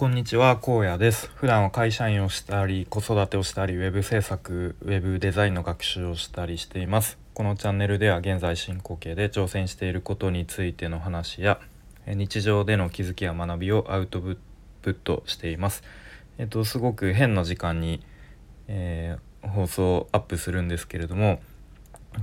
[0.00, 1.30] こんにちは、荒野です。
[1.34, 7.18] 普段は会社員をしたり、子育てをしたり、ウェブ制作、ウェブデザインの学習をしたりしています。
[7.34, 11.60] このチャンネルでは現在進行形で挑戦していることについての話や、
[12.06, 14.38] 日常での気づきや学びをアウトプ
[14.84, 15.82] ットしています。
[16.38, 18.02] えっと、すごく変な時間に、
[18.68, 21.42] えー、放送アップするんですけれども、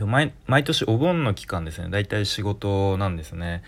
[0.04, 3.62] 毎毎年お盆の期間ですね、だいたい仕事なんですね。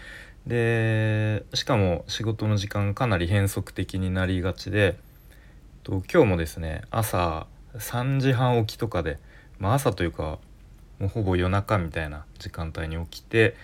[0.50, 4.98] でしかも仕事の時間かなり変則的になりがちで
[5.84, 7.46] と今日もですね朝
[7.78, 9.20] 3時半起きとかで、
[9.60, 10.40] まあ、朝というか
[10.98, 13.56] もうほぼ夜中みたいな時間帯に起きて、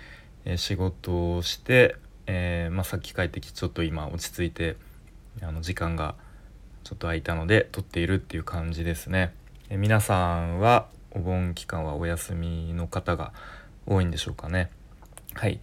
[0.45, 4.77] え、仕事をして、えー、まあ、さっき帰ってきてちょっと今落ち着いて
[5.41, 6.15] あの時間が
[6.85, 9.34] ちょっと空いたので撮っているっていう感じですね。
[9.70, 13.34] え、皆さんはお盆期間はお休みの方が
[13.85, 14.70] 多いんでしょうかね。
[15.34, 15.59] はい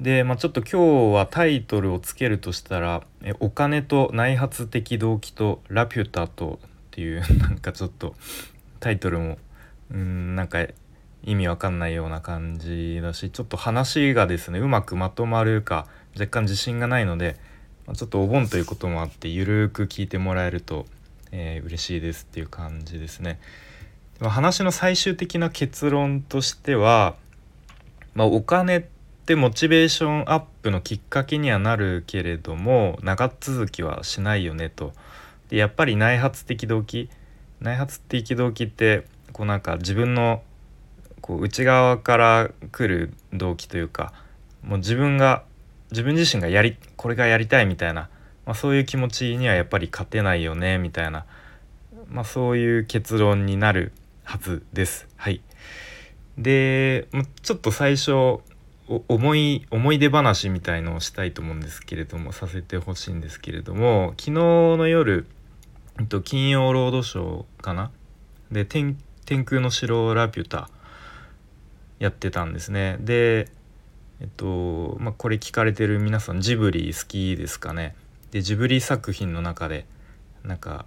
[0.00, 8.14] で、まあ、ちょっと今日はタイトルをつけるとしたら「えお金と内発的動機とラピュタと」っていう なんかちょっと
[8.80, 9.38] タイトルも
[9.90, 10.66] うんなんか
[11.22, 17.36] 意味わかんないような感じだしちょっと話がですねうまくまとまるか若干自信がないので、
[17.86, 20.86] まあ、ちょっとお盆ということもあってゆるく聞いてもらえると、
[21.32, 23.40] えー、嬉しいですっていう感じですね。
[24.20, 27.16] 話の最終的な結論としては、
[28.14, 28.88] まあ、お金
[29.24, 34.92] ってってモチベーションアップのきっかけにはなるけれども長続きはしないよねと。
[35.48, 37.08] でやっぱり内発的動機
[37.58, 40.42] 内発的動機ってこうなんか自分の
[41.22, 44.12] こう内側から来る動機というか
[44.62, 45.44] もう自分が
[45.90, 48.10] 自分自身がやりこれがやりたいみたいな、
[48.44, 51.24] まあ、そういう気持ちにはやっぱり勝てないよねみたいな、
[52.10, 55.08] まあ、そういう結論になるはずです。
[55.16, 55.40] はい、
[56.36, 57.08] で
[57.40, 58.40] ちょっと最初
[58.86, 65.26] 思い思い出話みたいのをしたいと思うんですけれどもさせてほしいんですけれども昨日の夜、
[65.98, 67.90] えっと、金曜ロードショーかな？
[68.52, 68.96] で天
[69.44, 70.68] 空の城ラピュタ
[71.98, 72.98] やってたんですね。
[73.00, 73.48] で
[74.20, 77.96] えっとまあこれ聞かれてる皆さんジブリ好きですかね？
[78.32, 79.86] でジブリ作品の中で
[80.44, 80.84] なんか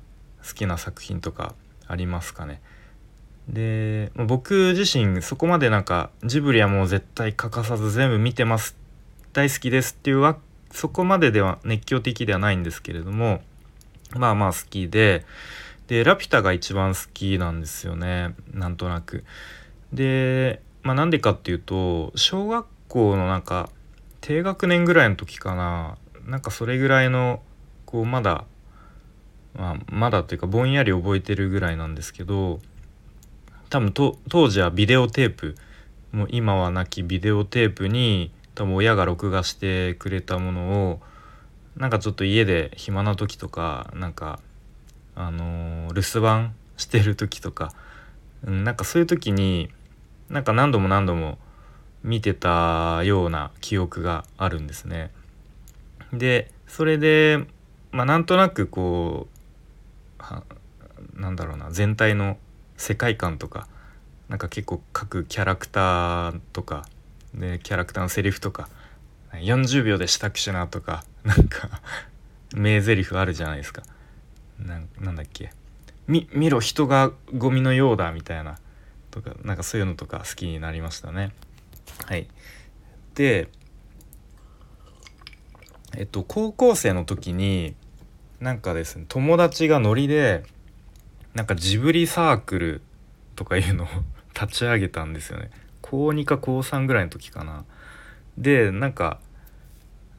[0.47, 1.55] 好きな作品とか
[1.87, 2.61] ありますかね？
[3.49, 8.75] で僕自身そこまでなんかジブリはもう絶対欠かさず全部見てます。
[9.33, 10.37] 大好きですっていうわ
[10.71, 13.41] そこまででは熱狂的ではないんですけれども
[14.15, 15.25] まあまあ好きで
[15.87, 18.35] でラピュタが一番好きなんですよね。
[18.51, 19.23] なんとなく。
[19.93, 23.69] でまあなんでかっていうと小学校のなんか
[24.19, 25.97] 低学年ぐらいの時かな。
[26.25, 27.41] なんかそれぐらいの
[27.85, 28.43] こうまだ
[29.55, 32.59] まあまだっていうかぼんやり覚えてるぐらいなんですけど
[33.69, 35.55] 多分当時はビデオテープ
[36.11, 40.99] もう今はなきビデオテープに多分親が録画してくれたものを
[41.75, 44.39] なんかちょっと家で暇な時とかなんか
[45.15, 47.73] あのー、留守番してる時とか、
[48.45, 49.69] うん、なんかそういう時に
[50.29, 51.37] なんか何度も何度も
[52.03, 55.11] 見てたような記憶があるんですね。
[56.13, 57.45] でそれで
[57.91, 59.27] まあなんとなくこ
[60.19, 62.37] うなんだろうな全体の
[62.77, 63.67] 世界観とか
[64.29, 66.85] なんか結構各キャラクターとか
[67.33, 68.69] でキャラクターのセリフとか
[69.33, 71.81] 40秒で支度しなとかなんか
[72.55, 73.83] 名台詞あるじゃないですか。
[74.59, 75.51] なんだっけ。
[76.07, 78.57] 見見ろ人がゴミのようだみたいな
[79.11, 81.31] とかなんかそういうのとか好きになりましたね。
[82.05, 82.27] はい。
[83.15, 83.49] で
[85.95, 87.75] えっと高校生の時に
[88.39, 90.43] なんかですね友達がノリで
[91.37, 92.81] なんかジブリサークル
[93.35, 93.87] とかいうのを
[94.33, 95.51] 立ち上げたんですよね。
[95.83, 97.63] 高2か高3ぐらいの時かな。
[98.39, 99.19] でなんか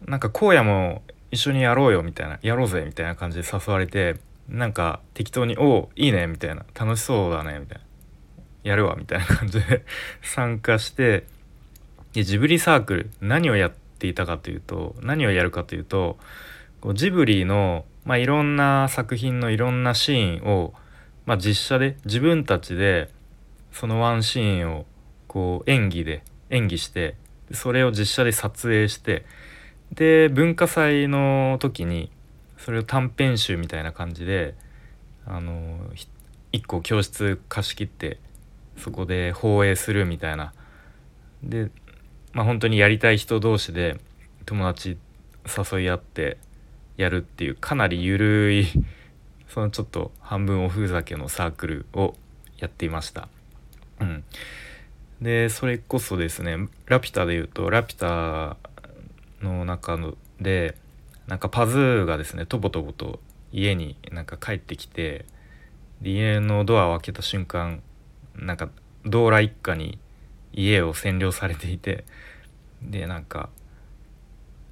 [0.06, 1.02] なんか荒野も
[1.32, 4.14] 一緒にやろうよみたいなやろうぜみたいな感じで誘われて
[4.48, 7.84] なんか適当に「おおいいね」みたいな「楽しそうだね」みたいな
[8.62, 9.84] 「やるわ」みたいな感じで
[10.22, 11.24] 参加して
[12.12, 16.16] でジブリサークル何をやっていたかというと何をやるかというと
[16.94, 20.75] ジブリの、まあ、いろんな作品のいろんなシーンを
[21.28, 23.10] まあ、実写で自分たちで
[23.70, 24.86] そのワンシーンを
[25.26, 27.16] こう演技で演技して
[27.52, 29.26] それを実写で撮影して
[29.92, 32.10] で文化祭の時に
[32.56, 34.54] それを短編集みたいな感じで
[35.26, 35.78] あの
[36.54, 38.19] 1個教室貸し切って
[38.78, 40.54] そこで放映するみたいな。
[41.42, 41.70] で
[42.32, 44.00] まあ本当にやりたい人同士で
[44.46, 44.96] 友達
[45.44, 46.38] 誘い合って
[46.96, 48.66] やるっていうかなり緩い
[49.48, 52.14] そのちょっと半分おふざけのサークルを
[52.58, 53.28] やっていました。
[54.00, 54.24] うん、
[55.20, 58.56] でそれこそですね「ラピュタ」でいうと「ラピュタ」
[59.42, 60.76] の中ので
[61.26, 63.20] なんかパズーがですねとぼとぼと
[63.52, 65.24] 家になんか帰ってきて
[66.02, 67.82] 家のドアを開けた瞬間
[68.36, 68.68] なんか
[69.04, 69.98] ドーラ一家に
[70.52, 72.04] 家を占領されていて
[72.82, 73.50] でなんか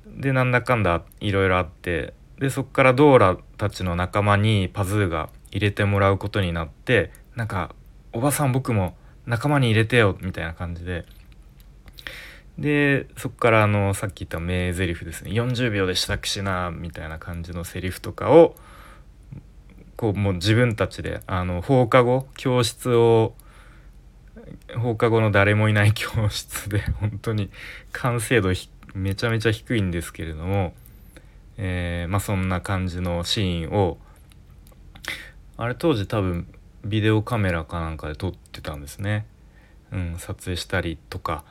[0.07, 7.75] でなんだかんだいろいろあってでそっからドーラたちの仲間にパズーが入れてもらうことになってなんか
[8.13, 8.97] 「おばさん僕も
[9.27, 11.05] 仲間に入れてよ」みたいな感じで。
[12.59, 15.31] でそっからあのさっき言った名台詞ですね。
[15.33, 18.57] 40秒で支度しなみたいな感じのセリフとかを
[19.97, 23.35] こうもう自分たちであの放課後教室を
[24.79, 27.51] 放課後の誰もいない教室で本当に
[27.93, 28.53] 完成度
[28.95, 30.75] めちゃめちゃ低いんですけれども、
[31.59, 33.99] えー、まあそんな感じのシーンを
[35.57, 36.47] あれ当時多分
[36.85, 39.27] ビデオカメラかなんかで撮ってたんですね、
[39.93, 41.45] うん、撮影したりとか。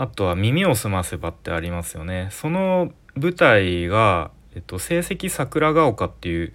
[0.00, 2.28] あとは「耳をすませば」ってありますよね。
[2.30, 6.52] その舞台が、えっと、成績桜ヶ丘っていう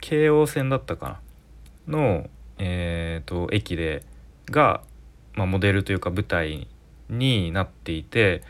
[0.00, 1.20] 京王線だったか
[1.86, 1.96] な。
[1.98, 4.02] の、えーと、駅で
[4.50, 4.82] が、
[5.34, 6.66] まあ、モデルというか舞台
[7.08, 8.42] になっていて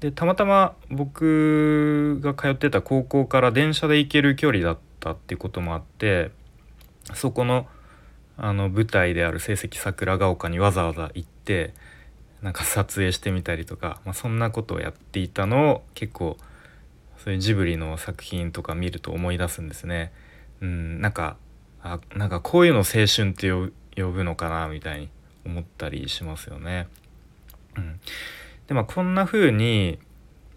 [0.00, 6.30] でたまたま僕が通ってた高校から電車で行ける距離だったっていうこともあって
[7.14, 7.66] そこの
[8.36, 11.74] あの舞台である成績桜ヶ丘にわざわざ行って
[12.40, 16.36] なんか撮影してみたりとか、まあ、そんなことをやっていたのを結構
[17.16, 20.12] そういうジブリの作品とか見ると思い出すんですね。
[20.60, 21.36] うん、なんか
[21.82, 23.50] あなんかこういうの青春って
[24.00, 25.08] 呼ぶのかなみたいに
[25.44, 26.86] 思ったりしますよね。
[27.76, 28.00] うん、
[28.68, 29.98] でまあこんな風に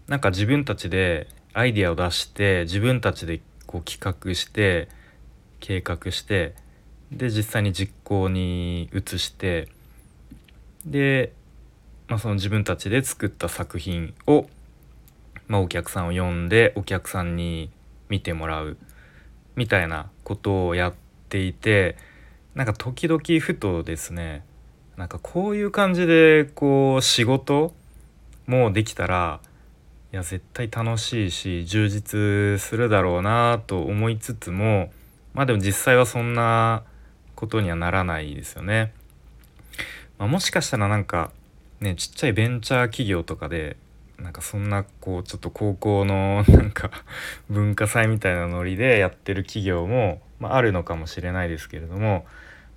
[0.06, 4.88] なんか自分たちでアイデアを出して自分たちでこう企画して
[5.60, 6.54] 計画して
[7.10, 9.68] で実際に実行に移して
[10.86, 11.32] で、
[12.08, 14.46] まあ、その自分たちで作った作品を、
[15.46, 17.70] まあ、お客さんを呼んでお客さんに
[18.08, 18.76] 見てもらう
[19.56, 20.94] みたいなことをやっ
[21.28, 21.96] ていて
[22.54, 24.44] なんか時々ふとですね
[24.96, 27.74] なんかこういう感じでこう仕事
[28.46, 29.40] もうできたら
[30.12, 34.92] いや絶対楽しいし充実するだろうなと思いつつも
[35.34, 36.82] まあでも実際はそんな
[37.34, 38.92] ことにはならないですよね。
[40.18, 41.32] まあ、もしかしたらなんか
[41.80, 43.76] ねちっちゃいベンチャー企業とかで
[44.18, 46.90] なんかそんなこうちょっと高校の なんか
[47.50, 52.26] 文化祭みたいなノリでやってる企業も、まあ、あるのかもしれないですけれども、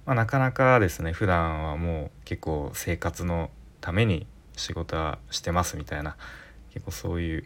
[0.06, 3.52] まあ、なかなかですね普段はもう結構生活の
[3.82, 6.16] ために仕事はしてますみたいな。
[6.74, 7.46] 結構そういう、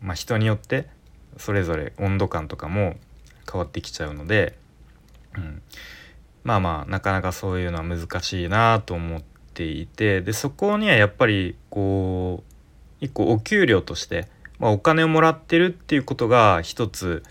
[0.00, 0.88] まあ、人によって
[1.36, 2.96] それぞれ温度感とかも
[3.50, 4.56] 変わってきちゃうので、
[5.36, 5.62] うん、
[6.44, 9.22] まあまあなかなかそういうのは難しいなと思っ
[9.54, 17.22] ていてでそこにはやっぱりこう一個お給料として、まあ、お金をもらってるっていうことが一つ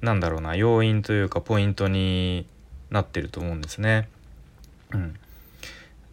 [0.00, 2.46] なんだろうな要因というかポイントに
[2.90, 4.08] なってると思うんですね。
[4.92, 5.14] うん、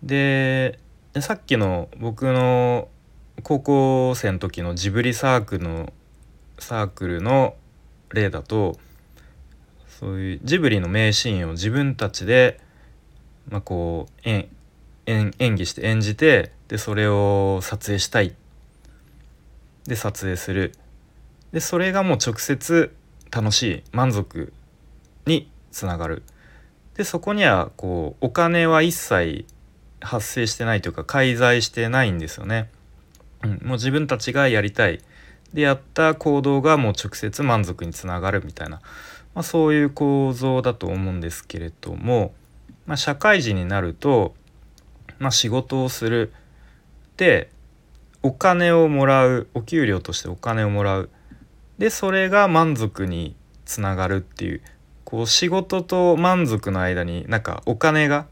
[0.03, 0.77] で
[1.21, 2.89] さっきの僕の
[3.43, 5.93] 高校生の時のジブリサークルの
[6.59, 7.55] サークルの
[8.09, 8.77] 例だと
[9.87, 12.59] そういうジブリの名シーンを自分たちで、
[13.49, 14.49] まあ、こう演
[15.07, 18.35] 演技して演じてでそれを撮影したい。
[19.85, 20.73] で撮影する。
[21.53, 22.93] でそれがもう直接
[23.31, 24.51] 楽しい満足
[25.25, 26.23] につながる。
[26.95, 29.45] でそこにはこうお金は一切
[30.01, 32.69] 発生してないというか介在してないんですよね。
[33.43, 35.01] うん、もう自分たちがやりたい。
[35.53, 38.81] でやった行動がもう直接満足につながるみたいな。
[39.33, 42.33] まあ、そういう構造だと思うんですけれども、
[42.85, 44.33] まあ、社会人になると、
[45.19, 46.33] まあ、仕事をする。
[47.17, 47.49] で
[48.23, 49.47] お金をもらう。
[49.53, 51.09] お給料としてお金をもらう。
[51.77, 53.35] でそれが満足に
[53.65, 54.61] つながるっていう。
[55.05, 58.25] こう仕事と満足の間になんかお金が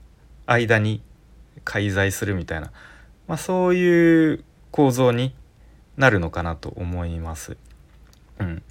[0.45, 1.01] 間に
[1.63, 2.71] 介在するみたいな、
[3.27, 5.33] まあ、そういう構造に
[5.97, 7.57] なるのかなと思います。
[8.39, 8.63] うん、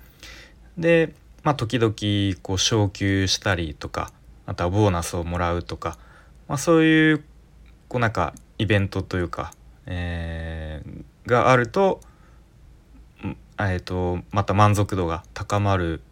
[0.76, 4.12] でまあ時々こう昇給したりとか
[4.46, 5.98] あとはボーナスをもらうとか、
[6.48, 7.24] まあ、そういう
[7.88, 9.52] こうなんかイベントというか、
[9.86, 12.00] えー、があると,、
[13.58, 16.02] えーと、また満足度が高まる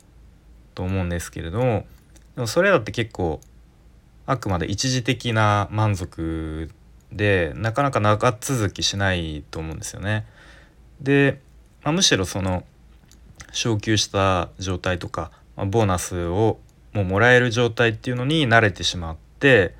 [0.74, 1.86] と思うんですけれども
[2.34, 3.40] でもそれだって結構
[4.32, 6.70] あくまで一時的な満足
[7.12, 10.26] でなかなか長続きしないと思うんですよね。
[11.00, 11.40] で、
[11.82, 12.64] まあ、むしろその
[13.52, 16.58] 昇給した状態とか、まあ、ボーナスを
[16.92, 19.74] もうもらえる状態っていうのに慣れてしまって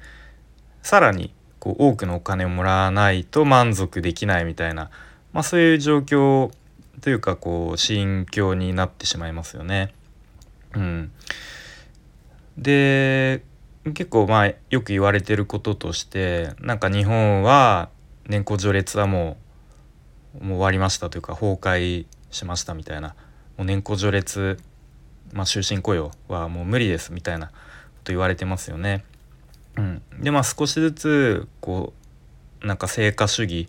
[0.82, 4.90] さらにこう多くのお金をもらわないと満足できないみたいな、
[5.32, 6.50] まあ、そういう状況
[7.00, 9.94] というかこう心境になってしまいますよね。
[10.74, 11.12] うん、
[12.56, 13.42] で
[13.84, 17.88] 結構まあよく言われてることとしてなんか日本は
[18.28, 19.36] 年功序列はも
[20.40, 23.14] うもう終わりましたというか崩壊しましたみたいな
[23.56, 24.58] もう年功序列、
[25.32, 27.52] まあ、終身雇用はもう無理ですみたいなこ
[28.04, 29.04] と言われてますよね。
[29.76, 31.92] うん、でまあ少しずつこ
[32.62, 33.66] うなんか成果主義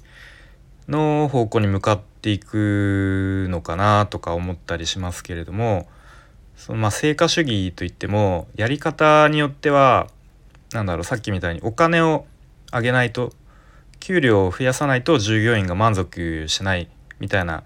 [0.87, 5.87] の方向に向かっていくのかなとか思ったりしますけれども
[6.55, 10.07] そのまあ成果主義といってもやり方によっては
[10.73, 12.25] 何だろうさっきみたいにお金を
[12.71, 13.31] あげないと
[13.99, 17.63] 給料を増やさないと従業員が満足しないみたいな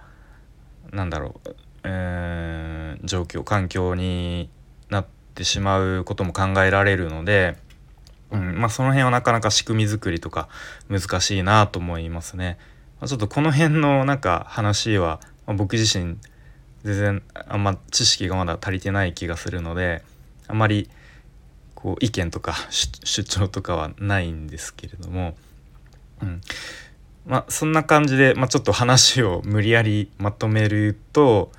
[0.91, 4.49] なんだろう、えー、状況環境に
[4.89, 7.57] なってしまうことも考えられるので、
[8.31, 10.47] うんまあ、その辺はなかなか仕組み作りとか
[10.89, 12.57] 難しいなと思いますね。
[12.99, 16.17] ま、ちょっとこの辺のなんか話は、僕自身
[16.87, 20.03] 全然あんま知識がまだ足りてない気がするので
[20.47, 20.89] あまり
[21.75, 25.35] こう意見とか主張とかはないんですけれども、
[26.21, 26.41] うん。
[27.25, 31.51] まあ、そんな感じで、まあ、ちょっと話を無理やりまとめると、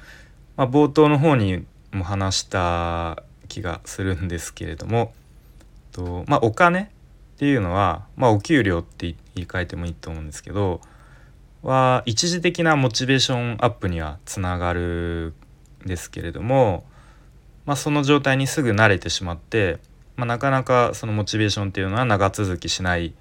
[0.56, 5.12] まあ、冒頭の方にも話した気がするんですけれども
[5.92, 6.86] と、まあ、お金っ
[7.38, 10.80] ていうのは、まあ、お給料って言い換えてもいいと思うんですけど
[11.62, 15.34] は一時的なモチベーションアップにはつながる
[15.84, 16.84] んですけれども、
[17.66, 19.78] まあ、その状態にすぐ慣れてしまって、
[20.16, 23.14] まあ、なかなかそのモチベーションっていうのは長続きしない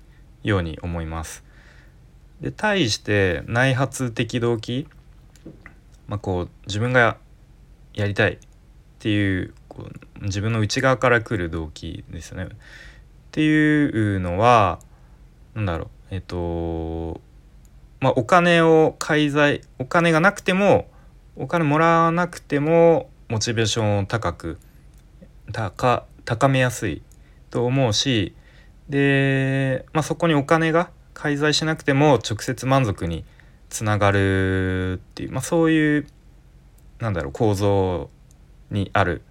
[0.43, 1.43] ように思います。
[2.41, 4.87] で対して内発的動機、
[6.07, 7.17] まあ、こう自分が
[7.93, 8.37] やりたいっ
[8.99, 9.87] ていうこ
[10.21, 12.45] う自分の内側から来る動機ですね。
[12.45, 12.47] っ
[13.31, 14.79] ていうのは
[15.55, 17.19] 何だろうえっと
[17.99, 20.89] まあ、お金を介在お金がなくても
[21.35, 24.59] お金もらわなくてもモチベーションを高く
[25.51, 27.01] 高高めやすい
[27.49, 28.35] と思うし
[28.89, 33.25] で、まあ、そこにお金が介在しなくても直接満足に
[33.69, 36.07] つながるっていう、まあ、そういう
[36.99, 38.09] なんだろう構造
[38.71, 39.21] にある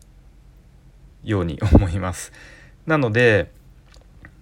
[1.24, 2.32] ように思います。
[2.86, 3.50] なので、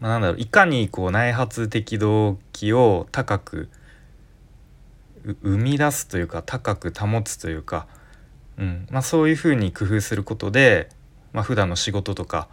[0.00, 3.71] まあ、なんだろういかにこう内発的動機を高く
[5.25, 7.87] 生み出すというか高く保つというか、
[8.59, 8.87] うん。
[8.90, 10.88] まあ、そういうふうに工夫することで、
[11.33, 12.49] まあ、普段の仕事とか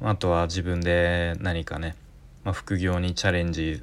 [0.00, 1.96] あとは自分で何かね、
[2.44, 3.82] まあ、副業にチャレンジ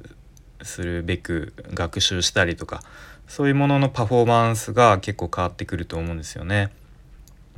[0.62, 2.82] するべく学習したりとか
[3.26, 6.70] そういうもののパフォーマンスが結構変わってくると思うんですよね。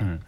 [0.01, 0.21] うん、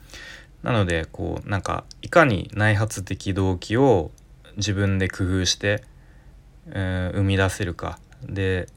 [0.63, 4.11] なのでこうなんかいかに内発的動機を
[4.57, 5.83] 自分で工夫して、
[6.69, 7.99] えー、生み出せるか。
[8.23, 8.69] で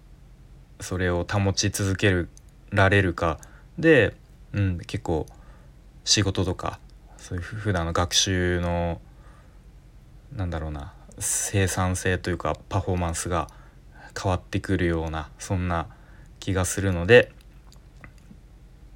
[0.80, 2.30] それを保ち続ける
[2.72, 3.40] られるか。
[3.78, 4.16] で、
[4.54, 5.26] うん、結構
[6.04, 6.80] 仕事とか
[7.18, 9.00] そういう普段の学習の
[10.36, 13.48] なんだろうな生産性というかパフォーマンスが
[14.22, 15.88] 変わってくるようなそんな
[16.40, 17.32] 気がするので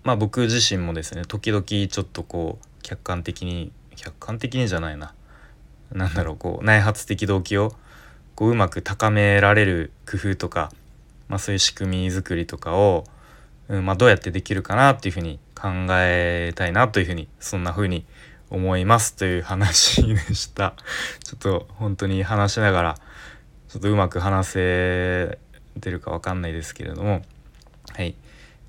[0.03, 5.13] まあ僕自身もですね時々ちょっとこう客観的に客観的にじゃないな。
[5.91, 7.73] 何だろうこう内発的動機を
[8.35, 10.71] こううまく高められる工夫とか
[11.33, 13.05] まあ、そういう仕組み作りとかを、
[13.67, 18.05] うんまあ、どうやってできるかなっていうふうに考えたいなというふうにそんなふうに
[18.51, 20.75] 思いますという話でした。
[21.25, 22.95] ちょっと本当に話しながら
[23.67, 25.39] ちょっとうまく話せ
[25.81, 27.23] てるかわかんないですけれども
[27.95, 28.15] はい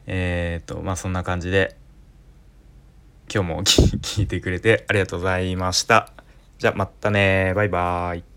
[0.06, 1.76] えー、っとまあそんな感じで
[3.30, 6.10] 今日も聞いてくれてありがとうございました。
[6.56, 8.33] じゃあまたねバイバーイ。